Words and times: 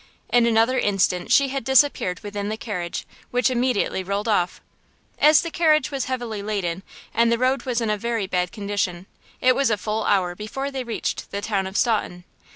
In 0.29 0.47
another 0.47 0.79
instant 0.79 1.31
she 1.31 1.49
had 1.49 1.63
disappeared 1.63 2.21
within 2.21 2.49
the 2.49 2.57
carriage, 2.57 3.05
which 3.29 3.51
immediately 3.51 4.01
rolled 4.01 4.27
off. 4.27 4.59
As 5.19 5.41
the 5.41 5.51
carriage 5.51 5.91
was 5.91 6.05
heavily 6.05 6.41
laden, 6.41 6.81
and 7.13 7.31
the 7.31 7.37
road 7.37 7.65
was 7.65 7.81
in 7.81 7.91
a 7.91 7.99
very 7.99 8.25
bad 8.25 8.51
condition, 8.51 9.05
it 9.41 9.55
was 9.55 9.69
a 9.69 9.77
full 9.77 10.03
hour 10.05 10.33
before 10.33 10.71
they 10.71 10.83
reached 10.83 11.29
the 11.29 11.41
town 11.41 11.67
of 11.67 11.77
Staunton. 11.77 12.23